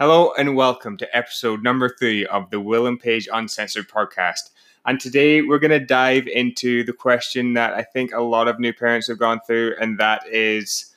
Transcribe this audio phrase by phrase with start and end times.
[0.00, 4.50] Hello and welcome to episode number three of the Will and Paige Uncensored podcast.
[4.86, 8.60] And today we're going to dive into the question that I think a lot of
[8.60, 10.94] new parents have gone through, and that is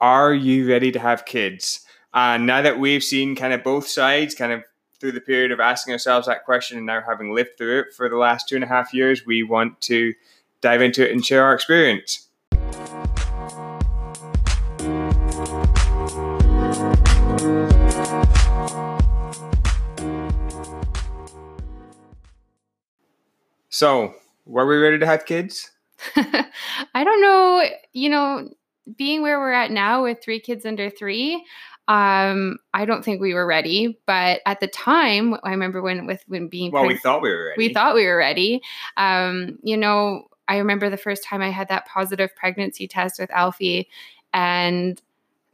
[0.00, 1.80] Are you ready to have kids?
[2.14, 4.62] And now that we've seen kind of both sides, kind of
[5.00, 8.08] through the period of asking ourselves that question and now having lived through it for
[8.08, 10.14] the last two and a half years, we want to
[10.60, 12.27] dive into it and share our experience.
[23.78, 25.70] So, were we ready to have kids?
[26.16, 28.50] I don't know, you know,
[28.96, 31.44] being where we're at now with three kids under three,
[31.86, 33.96] um, I don't think we were ready.
[34.04, 37.50] But at the time, I remember when with when being well, we thought we were
[37.50, 37.68] ready.
[37.68, 38.62] We thought we were ready.
[38.96, 43.30] Um, you know, I remember the first time I had that positive pregnancy test with
[43.30, 43.88] Alfie,
[44.34, 45.00] and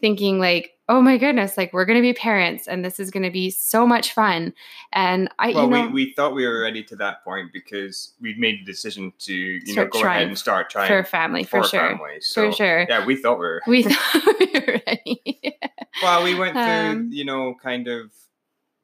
[0.01, 3.23] thinking like, oh my goodness, like we're going to be parents and this is going
[3.23, 4.53] to be so much fun.
[4.93, 8.13] And I, well, you know, we, we thought we were ready to that point because
[8.21, 11.45] we'd made the decision to, you know, go ahead and start trying for a family,
[11.45, 11.91] for, for sure.
[11.91, 12.21] Family.
[12.21, 12.87] So, for sure.
[12.89, 13.63] Yeah, we thought we were.
[13.67, 15.59] We thought we were ready.
[16.03, 18.11] well, we went through, um, you know, kind of,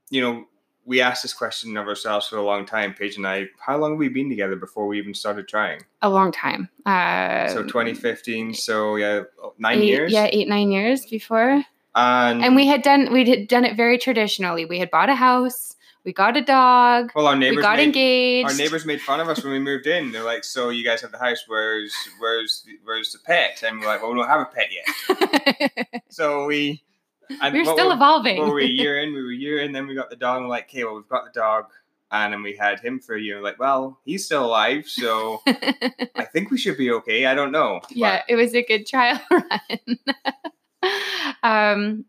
[0.09, 0.47] you know,
[0.87, 3.47] we asked this question of ourselves for a long time, Paige and I.
[3.61, 5.85] How long have we been together before we even started trying?
[6.01, 6.71] A long time.
[6.87, 8.55] Uh, so 2015.
[8.55, 9.23] So yeah,
[9.59, 10.13] nine eight, years.
[10.13, 11.63] Yeah, eight nine years before.
[11.95, 14.65] And, and we had done we had done it very traditionally.
[14.65, 15.77] We had bought a house.
[16.05, 17.13] We got a dog.
[17.15, 18.49] Well, our neighbors we got made, engaged.
[18.49, 20.13] Our neighbors made fun of us when we moved in.
[20.13, 21.45] They're like, "So you guys have the house?
[21.47, 26.03] Where's where's where's the pet?" And we're like, "Well, we don't have a pet yet."
[26.09, 26.83] so we
[27.41, 28.43] and we're still evolving.
[28.43, 30.39] we were a year in, we were a year in, then we got the dog,
[30.39, 31.67] and we're like, okay, well, we've got the dog,
[32.11, 33.43] and then we had him for a year.
[33.43, 37.27] Like, well, he's still alive, so I think we should be okay.
[37.27, 37.81] I don't know.
[37.91, 38.25] Yeah, but.
[38.29, 39.99] it was a good trial run.
[41.43, 42.05] um,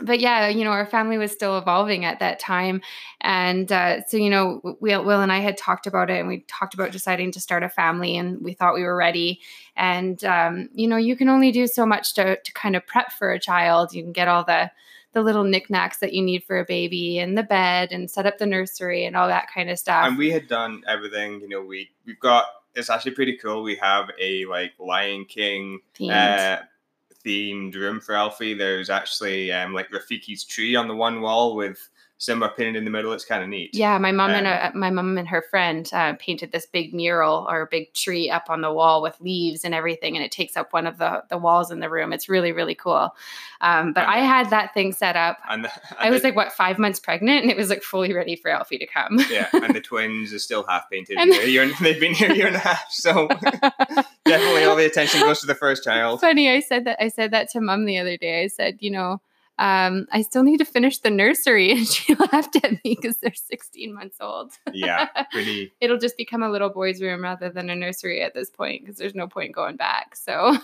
[0.00, 2.82] but yeah, you know, our family was still evolving at that time.
[3.20, 6.44] And uh, so, you know, Will, Will and I had talked about it and we
[6.48, 9.40] talked about deciding to start a family and we thought we were ready.
[9.76, 13.12] And, um, you know, you can only do so much to, to kind of prep
[13.12, 13.94] for a child.
[13.94, 14.70] You can get all the,
[15.12, 18.38] the little knickknacks that you need for a baby and the bed and set up
[18.38, 20.06] the nursery and all that kind of stuff.
[20.06, 23.62] And we had done everything, you know, we, we've got, it's actually pretty cool.
[23.62, 25.78] We have a like Lion King,
[26.10, 26.56] uh,
[27.24, 28.54] themed room for Alfie.
[28.54, 31.88] There's actually um, like Rafiki's tree on the one wall with
[32.18, 33.12] Simba pinned in the middle.
[33.12, 33.70] It's kind of neat.
[33.74, 36.94] Yeah, my mom um, and a, my mom and her friend uh, painted this big
[36.94, 40.30] mural or a big tree up on the wall with leaves and everything, and it
[40.30, 42.12] takes up one of the the walls in the room.
[42.12, 43.14] It's really really cool.
[43.60, 45.38] Um, but I had that thing set up.
[45.48, 47.82] And, the, and I was the, like what five months pregnant, and it was like
[47.82, 49.18] fully ready for Alfie to come.
[49.28, 51.18] yeah, and the twins are still half painted.
[51.18, 53.26] and they've been here a year and a half, so
[54.24, 56.20] definitely all the attention goes to the first child.
[56.20, 57.02] Funny, I said that.
[57.02, 58.44] I said that to mom the other day.
[58.44, 59.20] I said, you know
[59.58, 61.72] um, I still need to finish the nursery.
[61.74, 64.52] And she laughed at me because they're 16 months old.
[64.72, 65.72] Yeah, pretty.
[65.80, 68.96] It'll just become a little boy's room rather than a nursery at this point because
[68.96, 70.16] there's no point going back.
[70.16, 70.56] So,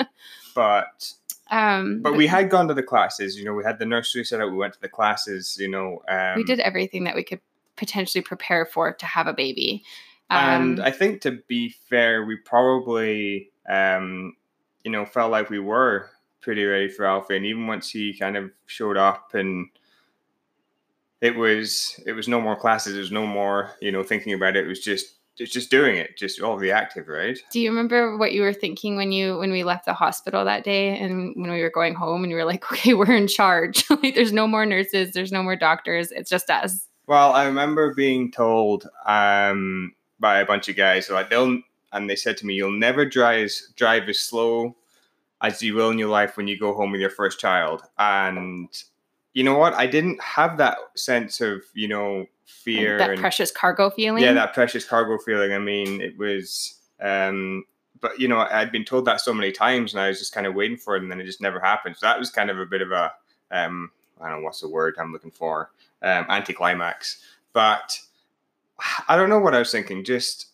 [0.54, 1.12] but.
[1.50, 4.40] Um, but, we had gone to the classes, you know, we had the nursery set
[4.40, 6.00] up, we went to the classes, you know.
[6.08, 7.40] Um, we did everything that we could
[7.76, 9.84] potentially prepare for to have a baby.
[10.30, 14.34] and um, I think to be fair, we probably, um,
[14.82, 16.08] you know, felt like we were
[16.42, 17.36] pretty ready for Alfie.
[17.36, 19.68] And even once he kind of showed up and
[21.20, 24.56] it was it was no more classes, it was no more, you know, thinking about
[24.56, 24.64] it.
[24.64, 27.38] It was just it's just doing it, just all reactive, right?
[27.50, 30.64] Do you remember what you were thinking when you when we left the hospital that
[30.64, 33.88] day and when we were going home and you were like, okay, we're in charge.
[34.02, 36.86] like there's no more nurses, there's no more doctors, it's just us.
[37.06, 41.60] Well, I remember being told um, by a bunch of guys like they'll
[41.92, 44.76] and they said to me, "You'll never drive as drive as slow
[45.42, 47.82] as you will in your life when you go home with your first child.
[47.98, 48.68] And
[49.34, 49.74] you know what?
[49.74, 52.96] I didn't have that sense of, you know, fear.
[52.96, 54.22] That and, precious cargo feeling.
[54.22, 55.52] Yeah, that precious cargo feeling.
[55.52, 57.64] I mean, it was, um,
[58.00, 60.46] but you know, I'd been told that so many times and I was just kind
[60.46, 61.96] of waiting for it and then it just never happened.
[61.96, 63.12] So that was kind of a bit of a,
[63.50, 63.90] um,
[64.20, 65.70] I don't know what's the word I'm looking for,
[66.02, 67.22] um, anticlimax.
[67.52, 67.98] But
[69.08, 70.04] I don't know what I was thinking.
[70.04, 70.46] Just,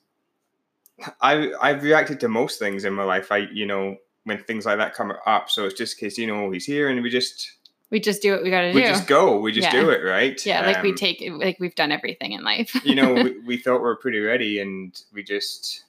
[1.20, 3.31] I, I've reacted to most things in my life.
[3.31, 3.96] I, you know,
[4.28, 5.50] when things like that come up.
[5.50, 7.50] So it's just in case you know he's here, and we just
[7.90, 8.78] we just do what we got to do.
[8.78, 9.40] We just go.
[9.40, 9.80] We just yeah.
[9.80, 10.44] do it, right?
[10.44, 12.78] Yeah, like um, we take like we've done everything in life.
[12.84, 15.84] you know, we, we thought we were pretty ready, and we just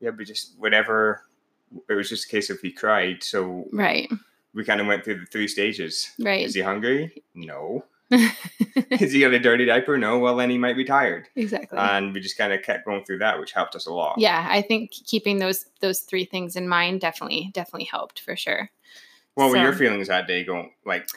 [0.00, 1.22] yeah, we just whatever.
[1.88, 4.10] It was just a case of he cried, so right.
[4.52, 6.10] We kind of went through the three stages.
[6.18, 6.46] Right.
[6.46, 7.22] Is he hungry?
[7.34, 7.84] No.
[8.10, 9.98] Is he got a dirty diaper?
[9.98, 10.18] No.
[10.18, 11.28] Well, then he might be tired.
[11.34, 11.78] Exactly.
[11.78, 14.14] And we just kind of kept going through that, which helped us a lot.
[14.18, 18.70] Yeah, I think keeping those those three things in mind definitely definitely helped for sure.
[19.34, 21.08] What so, were your feelings that day going like?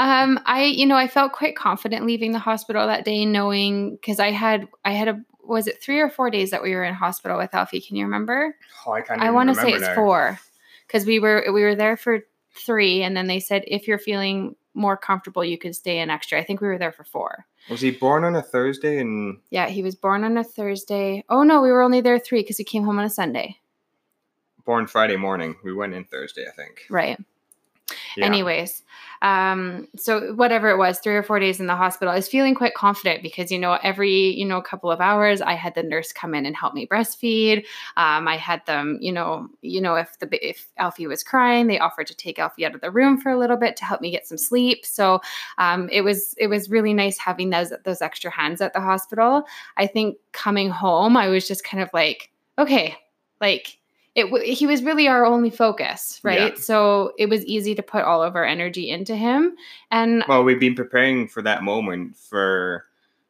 [0.00, 4.18] Um, I, you know, I felt quite confident leaving the hospital that day, knowing because
[4.18, 6.94] I had, I had a, was it three or four days that we were in
[6.94, 7.82] hospital with Alfie?
[7.82, 8.56] Can you remember?
[8.86, 9.20] Oh, I can't.
[9.20, 9.94] I want to say it's now.
[9.94, 10.40] four,
[10.86, 12.20] because we were we were there for
[12.54, 16.38] three, and then they said if you're feeling more comfortable, you could stay an extra.
[16.38, 17.46] I think we were there for four.
[17.68, 18.98] Was he born on a Thursday?
[18.98, 21.24] And Yeah, he was born on a Thursday.
[21.28, 23.56] Oh no, we were only there three because he came home on a Sunday.
[24.64, 25.56] born Friday morning.
[25.64, 26.82] We went in Thursday, I think.
[26.88, 27.18] Right.
[28.20, 28.26] Yeah.
[28.26, 28.82] Anyways,
[29.22, 32.54] um, so whatever it was, three or four days in the hospital, I was feeling
[32.54, 36.12] quite confident because you know every you know couple of hours I had the nurse
[36.12, 37.64] come in and help me breastfeed.
[37.96, 41.78] Um, I had them, you know, you know if the if Alfie was crying, they
[41.78, 44.10] offered to take Alfie out of the room for a little bit to help me
[44.10, 44.86] get some sleep.
[44.86, 45.20] So
[45.58, 49.44] um, it was it was really nice having those those extra hands at the hospital.
[49.76, 52.96] I think coming home, I was just kind of like, okay,
[53.40, 53.79] like
[54.14, 56.60] it w- he was really our only focus right Yeah.
[56.60, 59.56] so it was easy to put all of our energy into him
[59.90, 62.84] and Well, we've been preparing for that moment for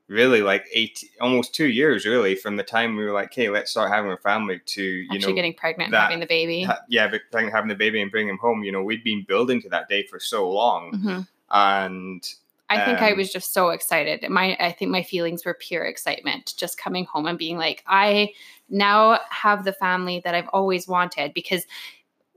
[0.09, 3.71] really like eight, almost two years, really, from the time we were like, "Okay, let's
[3.71, 6.63] start having a family." To you actually know, getting pregnant and that- having the baby
[6.65, 8.65] ha- yeah, but having the baby and bringing him home.
[8.65, 11.29] You know, we'd been building to that day for so long, Mhm.
[11.53, 12.35] and
[12.71, 15.85] i think i um, was just so excited my i think my feelings were pure
[15.85, 18.33] excitement just coming home and being like i
[18.69, 21.67] now have the family that i've always wanted because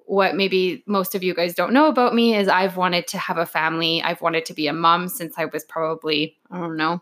[0.06, 3.38] what maybe most of you guys don't know about me is I've wanted to have
[3.38, 4.02] a family.
[4.02, 7.02] I've wanted to be a mom since I was probably, I don't know,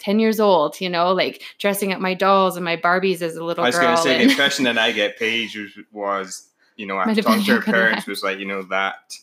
[0.00, 3.44] 10 years old, you know, like dressing up my dolls and my Barbies as a
[3.44, 3.84] little I was girl.
[3.84, 7.44] going to say the impression that I get, Paige, was, was you know, after talking
[7.44, 9.16] to her parents, was like, you know, that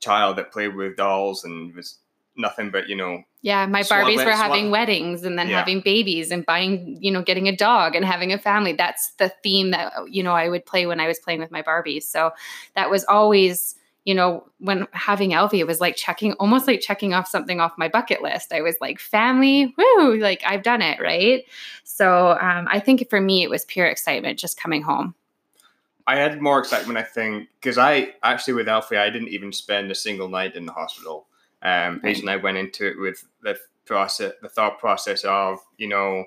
[0.00, 1.98] child that played with dolls and was
[2.36, 5.58] nothing but, you know, Yeah, my Barbies were having weddings and then Yeah.
[5.58, 8.72] having babies and buying, you know, getting a dog and having a family.
[8.72, 11.62] That's the theme that, you know, I would play when I was playing with my
[11.62, 12.04] Barbies.
[12.04, 12.32] So
[12.74, 17.12] that was always, you know, when having Alfie, it was like checking, almost like checking
[17.12, 18.50] off something off my bucket list.
[18.50, 21.44] I was like, family, woo, like I've done it, right?
[21.84, 25.14] So um, I think for me, it was pure excitement just coming home.
[26.06, 29.90] I had more excitement, I think, because I actually with Alfie, I didn't even spend
[29.90, 31.26] a single night in the hospital.
[31.64, 35.88] Um, Paige and I went into it with the process, the thought process of, you
[35.88, 36.24] know,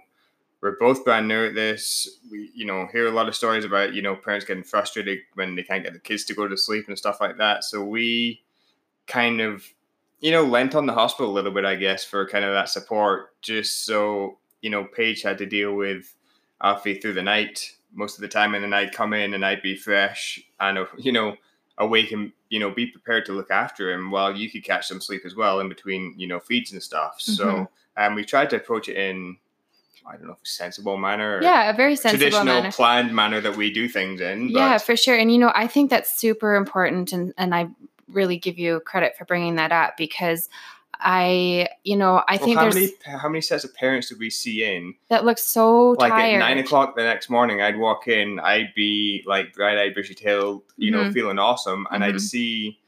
[0.62, 2.20] we're both brand new at this.
[2.32, 5.56] We, you know, hear a lot of stories about, you know, parents getting frustrated when
[5.56, 7.64] they can't get the kids to go to sleep and stuff like that.
[7.64, 8.42] So we
[9.06, 9.64] kind of,
[10.20, 12.70] you know, lent on the hospital a little bit, I guess, for kind of that
[12.70, 16.16] support, just so, you know, Paige had to deal with
[16.62, 19.62] Alfie through the night most of the time, and then I'd come in and I'd
[19.62, 21.36] be fresh and, uh, you know,
[21.78, 25.00] awake and, you know, be prepared to look after him while you could catch some
[25.02, 27.16] sleep as well in between, you know, feeds and stuff.
[27.20, 27.68] So Mhm.
[27.98, 29.38] um, we tried to approach it in,
[30.08, 32.72] I don't know, if a sensible manner or Yeah, a very sensible traditional manner.
[32.72, 34.52] planned manner that we do things in.
[34.52, 35.16] But Yeah, for sure.
[35.16, 37.70] And you know, I think that's super important and and I
[38.08, 40.50] really give you credit for bringing that up because
[41.00, 44.20] I, you know, I well, think how there's many how many sets of parents did
[44.20, 44.94] we see in?
[45.10, 46.36] that looks so Like tired.
[46.36, 50.14] at nine o'clock the next morning, I'd walk in, I'd be like bright eyed, bushy
[50.16, 51.14] tailed, you know, Mhm.
[51.14, 52.22] feeling awesome, and I'd Mhm.
[52.22, 52.80] see,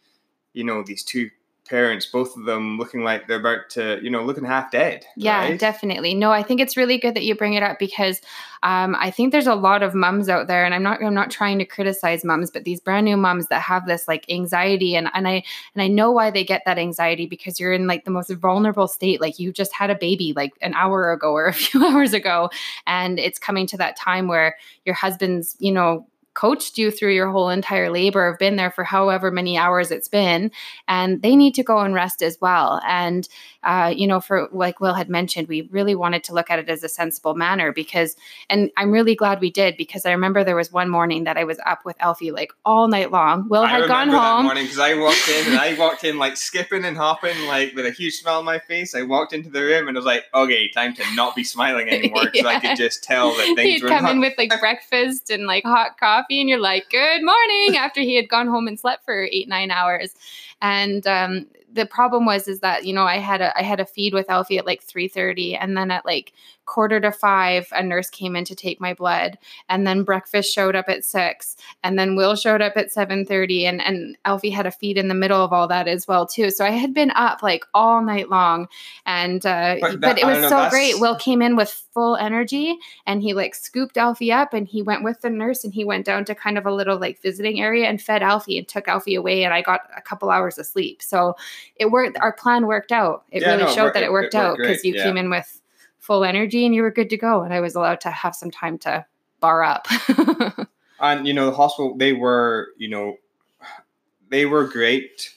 [0.54, 1.30] you know, these two
[1.70, 5.06] parents, both of them looking like they're about to, you know, looking half dead.
[5.16, 5.60] Yeah, right?
[5.60, 6.14] definitely.
[6.14, 8.22] No, I think it's really good that you bring it up because
[8.64, 11.32] um, I think there's a lot of mums out there, and I'm not I'm not
[11.32, 15.10] trying to criticize mums, but these brand new mums that have this like anxiety, and
[15.14, 15.44] and I
[15.74, 18.88] and I know why they get that anxiety because you're in like the most vulnerable
[18.88, 22.14] state, like you just had a baby like an hour ago or a few hours
[22.14, 22.50] ago,
[22.86, 27.30] and it's coming to that time where your husband's you know coached you through your
[27.32, 30.52] whole entire labor have been there for however many hours it's been
[30.88, 32.82] and they need to go and rest as well.
[32.88, 33.28] And
[33.64, 36.70] uh, you know, for like Will had mentioned, we really wanted to look at it
[36.70, 38.16] as a sensible manner because,
[38.50, 41.44] and I'm really glad we did because I remember there was one morning that I
[41.44, 43.50] was up with Alfie like all night long.
[43.50, 44.46] Will I had gone home.
[44.46, 47.86] morning because I walked in and I walked in like skipping and hopping, like with
[47.86, 48.96] a huge smile on my face.
[48.96, 51.90] I walked into the room and I was like, okay, time to not be smiling
[51.90, 54.12] anymore because I could just tell that things He'd were come not.
[54.14, 58.16] in with like breakfast and like hot coffee, and you're like, "Good morning!" After he
[58.16, 60.14] had gone home and slept for eight nine hours,
[60.62, 63.86] and um, the problem was is that you know I had a I had a
[63.86, 66.34] feed with Alfie at like three thirty, and then at like
[66.70, 70.76] quarter to five, a nurse came in to take my blood, and then breakfast showed
[70.76, 74.66] up at six, and then Will showed up at seven thirty, and and Alfie had
[74.68, 76.52] a feed in the middle of all that as well too.
[76.52, 78.68] So I had been up like all night long,
[79.06, 81.00] and uh, But but, it was know, so that's- great.
[81.00, 85.04] Will came in with full energy, and he like scooped Alfie up, and he went
[85.04, 87.88] with the nurse, and he went down to kind of a little like visiting area
[87.88, 91.02] and fed Alfie and took Alfie away, and I got a couple hours of sleep.
[91.02, 91.36] So
[91.76, 92.18] it worked.
[92.20, 93.24] Our plan worked out.
[93.32, 94.94] It Yeah, really no, showed worked- that it- it worked it worked out because you
[94.96, 95.04] yeah.
[95.04, 95.62] came in with
[96.10, 98.50] full energy and you were good to go, and I was allowed to have some
[98.50, 99.06] time to
[99.40, 99.88] bar up.
[101.00, 103.16] and you know the hospital they were you know
[104.30, 105.34] they were great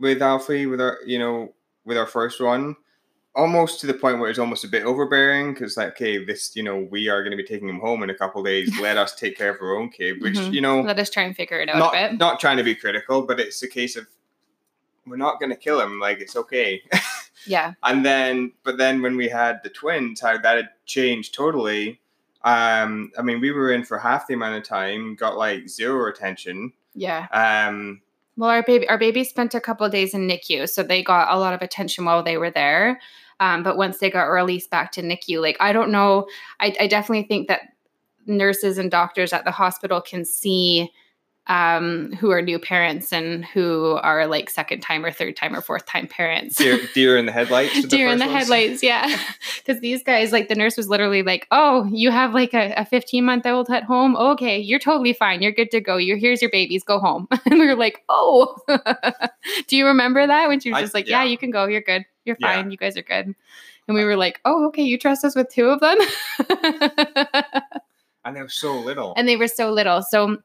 [0.00, 1.54] with alfie with our you know
[1.84, 2.74] with our first one,
[3.36, 6.64] almost to the point where it's almost a bit overbearing because like, okay, this, you
[6.64, 8.68] know, we are going to be taking him home in a couple days.
[8.80, 10.52] Let us take care of our own kid, which Mhm.
[10.52, 12.18] you know, Let us try and figure it out not a bit.
[12.18, 14.08] not trying to be critical, but it's a case of
[15.06, 16.00] we're not going to kill him.
[16.00, 16.82] Like it's okay.
[17.46, 17.74] Yeah.
[17.82, 22.00] and then, but then when we had the twins, how that had changed totally.
[22.44, 26.08] Um, I mean, we were in for half the amount of time, got like zero
[26.08, 26.72] attention.
[26.94, 27.26] Yeah.
[27.32, 28.00] Um,
[28.36, 31.32] Well, our baby, our baby spent a couple of days in NICU, so they got
[31.32, 33.00] a lot of attention while they were there.
[33.40, 36.26] Um, but once they got released back to NICU, like I don't know,
[36.60, 37.62] I, I definitely think that
[38.26, 40.90] nurses and doctors at the hospital can see
[41.48, 45.60] um, who are new parents and who are like second time or third time or
[45.60, 46.56] fourth time parents.
[46.56, 47.84] deer, deer in the headlights.
[47.86, 48.38] Deer in first the ones.
[48.48, 49.16] headlights, yeah.
[49.64, 52.84] Because these guys, like the nurse was literally like, "Oh, you have like a, a
[52.84, 54.16] 15 month old at home.
[54.16, 55.42] Okay, you're totally fine.
[55.42, 55.96] You're good to go.
[55.96, 56.82] You're here's your babies.
[56.84, 58.56] Go home." And we were like, "Oh,
[59.68, 61.22] do you remember that?" When she was I- just like, yeah.
[61.22, 61.66] "Yeah, you can go.
[61.66, 62.04] You're good.
[62.24, 62.54] You're Yeah.
[62.56, 62.70] fine.
[62.70, 63.34] You guys are good."
[63.88, 64.82] And we were like, "Oh, okay.
[64.82, 65.96] You trust us with two of them?"
[68.24, 69.14] And they were so little.
[69.16, 70.02] and they were so little.
[70.02, 70.38] So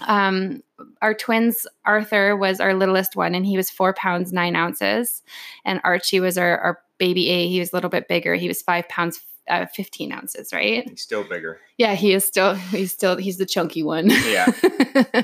[0.00, 0.62] um
[1.02, 5.22] our twins arthur was our littlest one and he was four pounds nine ounces
[5.64, 8.60] and archie was our, our baby a he was a little bit bigger he was
[8.62, 11.60] five pounds uh, 15 ounces right He's still bigger.
[11.78, 14.50] yeah he is still he's still he's the chunky one Yeah.
[14.94, 15.22] yeah.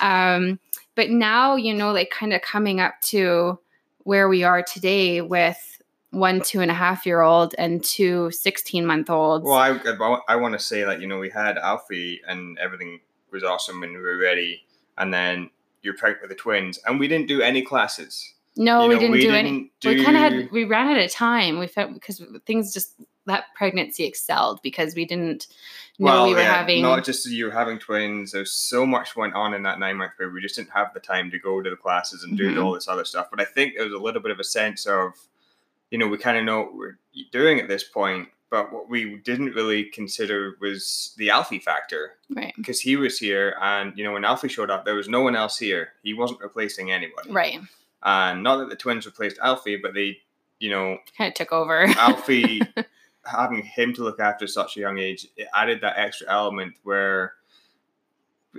[0.00, 0.58] um
[0.94, 3.58] but now you know like kind of coming up to
[4.04, 5.58] where we are today with
[6.10, 10.18] one two and a half year old and two 16 month olds Well, I, I,
[10.28, 13.92] I want to say that, you know, we had Alfie and everything was awesome and
[13.92, 14.64] we were ready.
[14.98, 15.50] And then
[15.82, 16.78] you're pregnant with the twins.
[16.86, 18.32] And we didn't do any classes.
[18.56, 19.70] No, You we didn't we do any.
[19.80, 21.58] didn't We kind of had we ran out of time.
[21.58, 22.94] We felt because things just
[23.26, 25.48] that pregnancy excelled because we didn't
[25.98, 26.80] know we were yeah, having.
[26.80, 28.32] Not just you were having twins.
[28.32, 30.32] There's so much went on in that nine month period.
[30.32, 32.64] We just didn't have the time to go to the classes and do Mhm.
[32.64, 33.26] all this other stuff.
[33.30, 35.12] But I think there was a little bit of a sense of,
[35.90, 36.98] you know, we kind of know what we're
[37.32, 38.28] doing at this point.
[38.48, 42.12] But what we didn't really consider was the Alfie factor.
[42.34, 45.20] right, because he was here and you know when alfie showed up there was no
[45.20, 47.58] one else here he wasn't replacing anybody right,
[48.02, 50.18] and not that the twins replaced alfie but they
[50.58, 51.84] you know kind of took over.
[51.98, 52.60] alfie
[53.24, 56.74] having him to look after at such a young age it added that extra element
[56.82, 57.34] where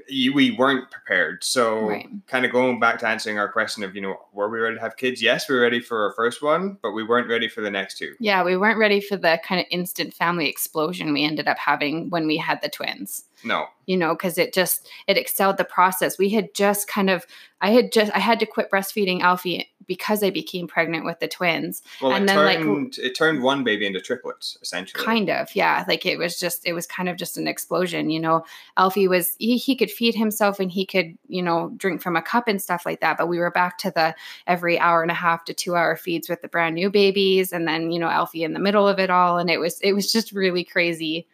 [0.08, 2.08] you, we weren't prepared so Right.
[2.28, 4.82] kind of going back to answering our question of you know were we ready to
[4.82, 7.62] have kids yes we were ready for our first one but we weren't ready for
[7.62, 11.24] the next two yeah, we weren't ready for the kind of instant family explosion we
[11.24, 13.26] ended up having when we had the twins.
[13.44, 13.68] No.
[13.86, 16.18] You know because it just it excelled the process.
[16.18, 17.26] We had just kind of
[17.62, 21.28] i had just i had to quit breastfeeding alfie because i became pregnant with the
[21.28, 21.82] twins.
[22.02, 25.04] Well And it then, like, it turned one baby into triplets essentially.
[25.04, 25.86] Kind of yeah.
[25.88, 28.44] Like it was just it was kind of just an explosion you know?
[28.76, 32.22] Alfie was he, he could feed himself and he could you know drink from a
[32.22, 34.14] cup and stuff like that but we were back to the
[34.48, 37.68] every hour and a half to two hour feeds with the brand new babies and
[37.68, 39.38] then you know alfie in the middle of it all.
[39.38, 41.28] And it was it was just really crazy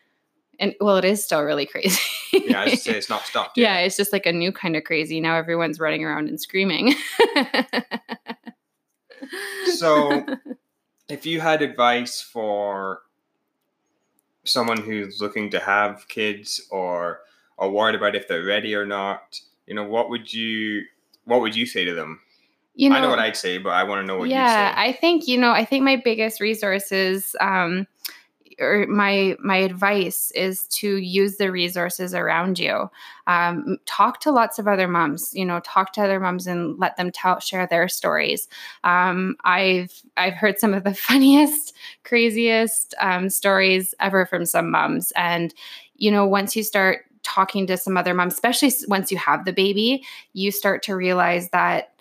[0.59, 1.99] and well it is still really crazy.
[2.31, 4.83] Yeah i just say it's not stopped yeah it's just like a new kind of
[4.83, 5.19] crazy.
[5.19, 6.95] Now everyone's running around and screaming.
[9.77, 10.25] So-
[11.09, 13.01] if you had advice for
[14.45, 17.19] someone who's looking to have kids or
[17.59, 20.83] are worried about if they're ready or not you know what would you
[21.25, 22.19] what would you say to them?
[22.75, 24.75] You know i know what i'd say but i want to know what yeah you
[24.75, 24.89] say.
[24.89, 27.85] I think you know i think my biggest resource is um
[28.59, 32.89] or my my advice is to use the resources around you.
[33.27, 36.97] Um, talk to lots of other moms you know talk to other moms and let
[36.97, 38.47] them tell share their stories.
[38.83, 45.11] Um, i've i've heard some of the funniest craziest um, stories ever from some moms.
[45.15, 45.53] And
[45.95, 49.53] you know once you start talking to some other moms especially once you have the
[49.53, 51.93] baby you start to realize that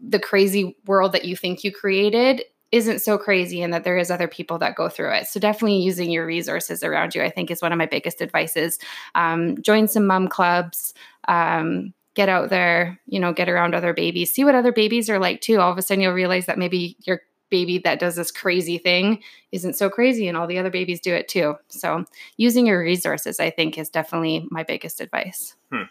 [0.00, 2.42] the crazy world that you think you created
[2.76, 5.26] isn't so crazy and that there is other people that go through it.
[5.26, 8.78] So definitely using your resources around you i think is one of my biggest advices.
[9.14, 10.94] Um, join some mom clubs
[11.28, 15.18] um, get out there you know get around other babies see what other babies are
[15.18, 15.60] like too.
[15.60, 19.22] All of a sudden you'll realize that maybe your baby that does this crazy thing
[19.52, 21.54] isn't so crazy and all the other babies do it too.
[21.68, 22.04] So
[22.36, 25.56] using your resources i think is definitely my biggest advice.
[25.72, 25.88] Hmm.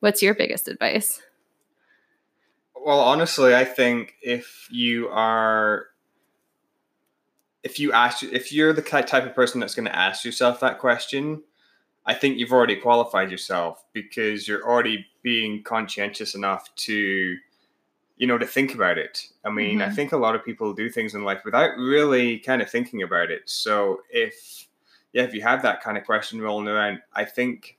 [0.00, 1.20] what's your biggest advice?
[2.74, 5.86] Well honestly i think if you are
[7.62, 10.78] if you ask if you're the type of person that's going to ask yourself that
[10.78, 11.42] question
[12.06, 17.36] i think you've already qualified yourself because you're already being conscientious enough to
[18.16, 19.28] you know to think about it.
[19.44, 19.94] I mean i Mhm.
[19.94, 23.30] think a lot of people do things in life without really kind of thinking about
[23.30, 23.42] it.
[23.48, 24.66] So if
[25.12, 27.76] yeah if you have that kind of question rolling around i think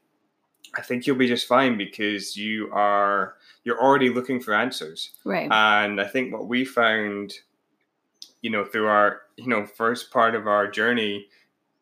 [0.75, 5.11] i think you'll be just fine because you are you're already looking for answers.
[5.23, 5.49] Right.
[5.51, 7.33] And I think what we found
[8.41, 11.27] you know, through our, you know, first part of our journey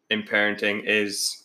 [0.09, 1.43] in parenting is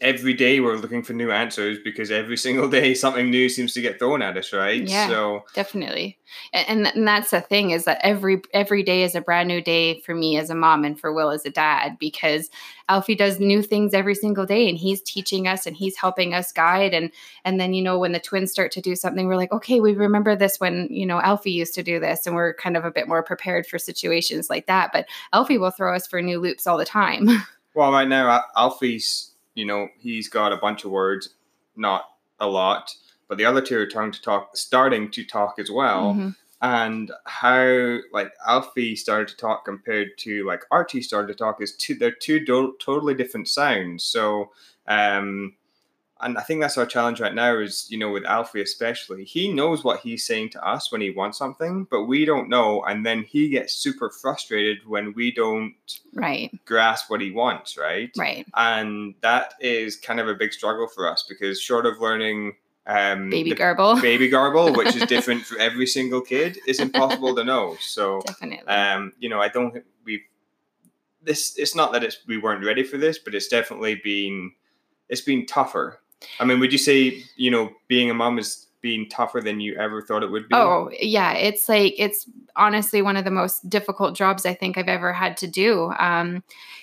[0.00, 3.80] every day we're looking for new answers because every single day something new seems to
[3.80, 4.82] get thrown at us right?
[4.82, 6.18] Yeah so definitely.
[6.52, 10.00] And, and that's the thing is that every every day is a brand new day
[10.00, 12.50] for me as a mom and for will as a dad because
[12.88, 16.52] alfie does new things every single day and he's teaching us and he's helping us
[16.52, 17.10] guide and
[17.44, 19.94] and then you know when the twins start to do something we're like okay we
[19.94, 22.90] remember this when you know alfie used to do this and we're kind of a
[22.90, 26.66] bit more prepared for situations like that but alfie will throw us for new loops
[26.66, 27.28] all the time.
[27.74, 31.30] Well right now alfie's you know, he's got a bunch of words,
[31.76, 32.04] not
[32.40, 32.94] a lot,
[33.28, 36.14] but the other two are starting to talk, starting to talk as well.
[36.14, 36.30] Mm-hmm.
[36.60, 41.76] And how like Alfie started to talk compared to like Archie started to talk is
[41.76, 41.94] two.
[41.94, 44.02] They're two do- totally different sounds.
[44.02, 44.50] So
[44.88, 45.54] um,
[46.20, 49.52] and I think that's our challenge right now is, you know, with Alfie especially, he
[49.52, 52.82] knows what he's saying to us when he wants something, but we don't know.
[52.82, 55.74] And then he gets super frustrated when we don't
[56.14, 58.10] right grasp what he wants, right?
[58.16, 58.46] Right.
[58.54, 62.56] And that is kind of a big struggle for us because short of learning
[62.88, 67.44] um, baby garble, baby garble, which is different for every single kid, is impossible to
[67.44, 67.76] know.
[67.80, 70.22] So definitely, um, you know, I don't we
[71.22, 71.56] this.
[71.58, 74.52] It's not that it's we weren't ready for this, but it's definitely been
[75.08, 76.00] it's been tougher
[76.40, 79.76] I mean, would you say, you know, being a mom is being tougher than you
[79.76, 80.54] ever thought it would be?
[80.54, 81.32] Oh, yeah.
[81.32, 85.36] It's like, it's honestly one of the most difficult jobs I think I've ever had
[85.38, 85.92] to do.
[85.98, 86.42] Um,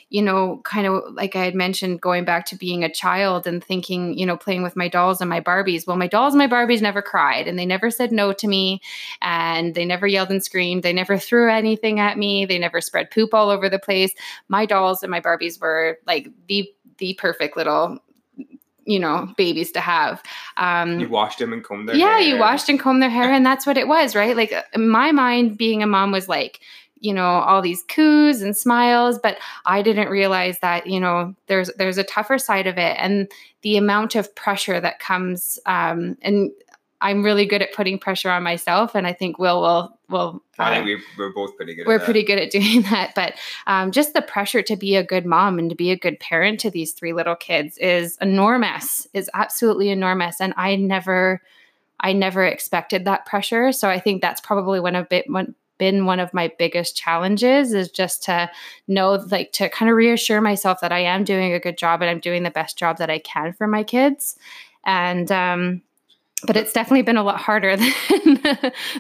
[0.10, 3.64] you know, kind of like I had mentioned, going back to being a child and
[3.64, 5.88] thinking, you know, playing with my dolls and my Barbies.
[5.88, 8.82] Well, my dolls and my Barbies never cried and they never said no to me
[9.22, 10.84] and they never yelled and screamed.
[10.84, 12.46] They never threw anything at me.
[12.46, 14.14] They never spread poop all over the place.
[14.48, 18.00] My dolls and my Barbies were like the the perfect little
[18.86, 20.22] you know babies to have
[20.58, 22.22] um you washed them and combed their yeah hair.
[22.22, 25.58] you washed and combed their hair and that's what it was right like my mind
[25.58, 26.60] being a mom was like
[27.00, 31.70] you know all these coos and smiles but i didn't realize that you know there's
[31.78, 33.32] there's a tougher side of it and
[33.62, 36.52] the amount of pressure that comes um and
[37.06, 40.42] I'm really good at putting pressure on myself, and I think Will will will.
[40.58, 41.86] I think uh, we, are both pretty good.
[41.86, 43.36] We're pretty good at doing that, but
[43.68, 46.60] um, just the pressure to be a good mom and to be a good parent
[46.62, 49.08] to these three little kids is enormous.
[49.14, 51.44] Is absolutely enormous, and I never,
[52.00, 53.72] I never expected that pressure.
[53.72, 57.74] So I think that's probably one of bit one been one of my biggest challenges
[57.74, 58.50] is just to
[58.88, 62.10] know like to kind of reassure myself that I am doing a good job and
[62.10, 64.38] I'm doing the best job that I can for my kids
[64.86, 65.82] and um
[66.44, 68.42] but it's definitely been a lot harder than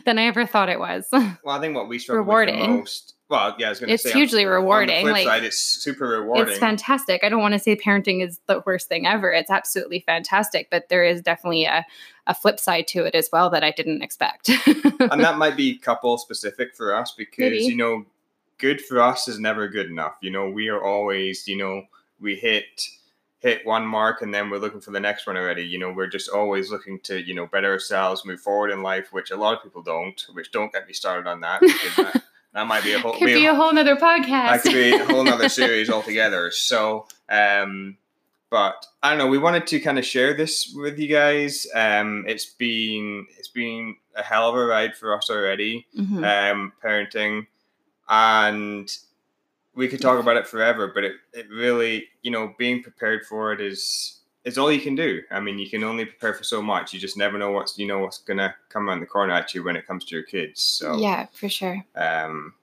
[0.06, 1.08] than I ever thought it was.
[1.12, 2.60] Well, I think what we struggle rewarding.
[2.60, 3.12] with the most.
[3.28, 4.10] Well, yeah, I was going to say.
[4.10, 4.98] It's hugely on, rewarding.
[4.98, 6.50] On the flip like, side, it's super rewarding.
[6.50, 7.24] It's fantastic.
[7.24, 9.32] I don't want to say parenting is the worst thing ever.
[9.32, 11.84] It's absolutely fantastic, but there is definitely a,
[12.28, 14.50] a flip side to it as well that I didn't expect.
[14.68, 17.64] and that might be couple specific for us because Maybe.
[17.64, 18.06] you know,
[18.60, 20.18] good for us is never good enough.
[20.22, 21.84] You know, we are always, you know,
[22.20, 22.88] we hit
[23.46, 25.62] hit one mark and then we're looking for the next one already.
[25.62, 29.14] You know, we're just always looking to, you know, better ourselves, move forward in life,
[29.14, 32.66] which a lot of people don't, which don't get me started on that that, that
[32.66, 34.64] might be a whole could be, a, a whole nother podcast.
[34.64, 36.50] That could be a whole nother series altogether.
[36.50, 37.98] So um
[38.50, 41.68] but I don't know, we wanted to kind of share this with you guys.
[41.76, 46.24] Um it's been it's been a hell of a ride for us already, mm-hmm.
[46.24, 47.46] um, parenting.
[48.10, 48.90] And
[49.76, 53.52] we could talk about it forever, but it, it really, you know, being prepared for
[53.54, 55.22] it is is all you can do.
[55.32, 56.94] I mean, you can only prepare for so much.
[56.94, 59.64] You just never know what's you know what's gonna come around the corner at you
[59.64, 60.62] when it comes to your kids.
[60.62, 61.84] So yeah, for sure.
[61.96, 62.54] Um,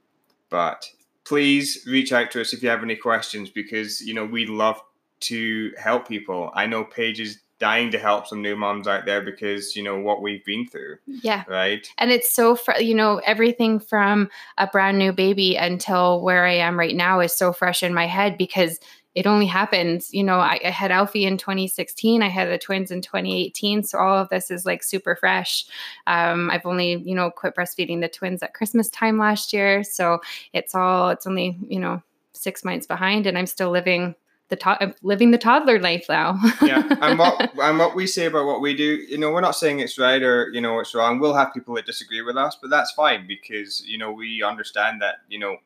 [0.49, 0.89] but
[1.25, 4.81] please reach out to us if you have any questions because you know we love
[5.21, 6.51] to help people.
[6.55, 9.97] I know Paige is dying to help some new moms out there because you know
[9.97, 10.97] what we've been through.
[11.07, 11.45] Yeah.
[11.47, 11.87] Right?
[11.97, 16.55] And it's so fr- you know everything from a brand new baby until where i
[16.55, 18.81] am right now is so fresh in my head because
[19.15, 22.91] it only happens you know I, I, had alfie in 2016 i had the twins
[22.91, 25.67] in 2018 so all of this is like super fresh.
[26.07, 30.21] Um, i've only you know quit breastfeeding the twins at christmas time last year so
[30.53, 34.15] it's all it's only you know six months behind and i'm still living
[34.53, 36.39] the to- living the toddler life now.
[36.63, 39.57] yeah, and what and what we say about what we do, you know, we're not
[39.57, 41.19] saying it's right or you know it's wrong.
[41.19, 45.01] We'll have people that disagree with us, but that's fine because you know we understand
[45.01, 45.57] that you know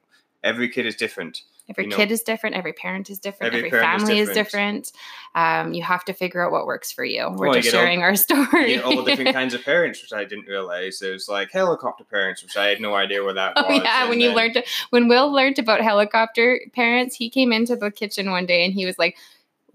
[0.45, 1.43] every kid is different.
[1.69, 2.55] Every you know, kid is different.
[2.55, 3.55] Every parent is different.
[3.55, 4.87] Every, every family is different.
[4.87, 5.67] Is different.
[5.67, 7.29] Um, you have to figure out what works for you.
[7.31, 8.81] We're well, just sharing all, our story.
[8.81, 10.99] all the different kinds of parents, which I didn't realize.
[11.01, 13.83] There's like helicopter parents, which I had no idea what that oh, was.
[13.83, 17.75] yeah, and when then, you learned, when Will learned about helicopter parents, he came into
[17.75, 19.17] the kitchen one day and he was like,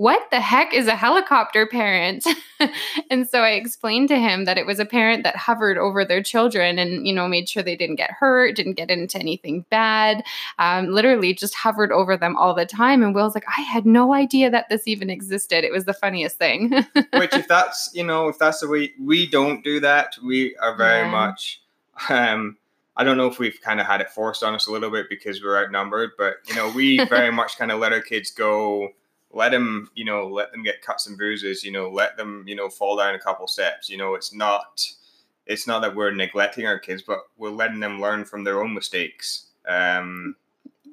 [0.01, 2.25] what the heck is a helicopter parent?
[3.11, 6.23] and so I explained to him that it was a parent that hovered over their
[6.23, 10.23] children and, you know, made sure they didn't get hurt, didn't get into anything bad,
[10.57, 13.03] um, literally just hovered over them all the time.
[13.03, 15.63] And Will's like, I had no idea that this even existed.
[15.63, 16.71] It was the funniest thing.
[17.13, 20.75] Which, if that's, you know, if that's the way we don't do that, we are
[20.75, 21.11] very yeah.
[21.11, 21.61] much,
[22.09, 22.57] um,
[22.97, 25.09] I don't know if we've kind of had it forced on us a little bit
[25.09, 28.89] because we're outnumbered, but you know, we very much kind of let our kids go,
[29.34, 32.56] let them, you know, let them get cuts and bruises, you know, let them, you
[32.56, 33.89] know, fall down a couple steps.
[33.89, 34.86] You know, it's not
[35.46, 38.74] it's not that we're neglecting our kids, but we're letting them learn from their own
[38.74, 39.48] mistakes.
[39.67, 40.36] Um,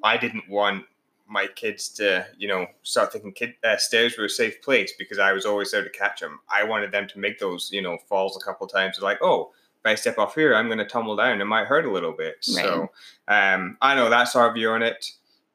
[0.03, 0.85] I didn't want
[1.27, 5.19] my kids to, you know, start thinking kid, uh, stairs were a safe place because
[5.19, 6.39] I was always there to catch them.
[6.49, 8.99] I wanted them to make those, you know, falls a couple times.
[8.99, 11.39] Like, oh, if I step off here, I'm going to tumble down.
[11.39, 12.45] It might hurt a little bit.
[12.55, 12.65] Right.
[12.65, 12.91] So
[13.27, 15.05] um, I know that's our view on it.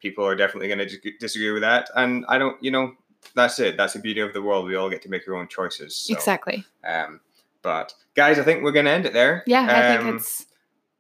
[0.05, 2.63] People are definitely going to disagree with that, and I don't.
[2.63, 2.93] You know,
[3.35, 3.79] that's it.
[3.79, 4.67] That's the beauty of the world.
[4.67, 5.97] We all get to make our own choices.
[5.97, 6.63] So, exactly.
[6.87, 7.21] Um,
[7.63, 9.43] but guys, I think we're going to end it there.
[9.47, 10.45] Yeah, um, I think um, it's.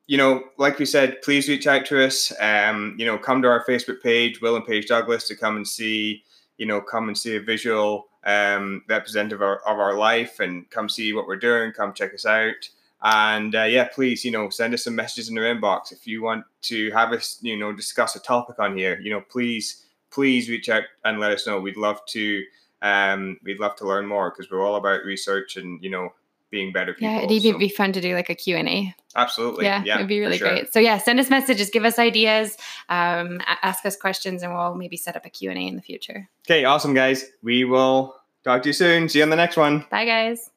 [0.06, 2.32] You know, like we said, please reach out to us.
[2.40, 5.68] Um, you know, come to our Facebook page, Will and Paige Douglas, to come and
[5.68, 6.24] see.
[6.56, 10.68] You know, come and see a visual um, representative of our, of our life, and
[10.70, 11.72] come see what we're doing.
[11.72, 12.70] Come check us out.
[13.04, 16.22] And uh, yeah, please, you know, send us some messages in our inbox if you
[16.22, 18.98] want to have us, you know, discuss a topic on here.
[18.98, 21.60] You know, please, please reach out and let us know.
[21.60, 22.42] We'd love to,
[22.80, 26.14] um, we'd love to learn more because we're all about research and you know
[26.50, 27.10] being better people.
[27.10, 27.58] Yeah, it'd so.
[27.58, 28.94] be fun to do like a Q and A.
[29.16, 29.66] Absolutely.
[29.66, 30.48] Yeah, yeah, it'd be really sure.
[30.48, 30.72] great.
[30.72, 32.56] So yeah, send us messages, give us ideas,
[32.88, 35.82] um, ask us questions, and we'll maybe set up a Q and A in the
[35.82, 36.30] future.
[36.46, 37.24] Okay, awesome, guys.
[37.42, 39.10] We will talk to you soon.
[39.10, 39.84] See you on the next one.
[39.90, 40.53] Bye, guys.